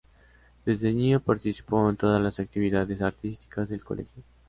[0.65, 4.23] Desde niña participó en todas las actividades artísticas del colegio.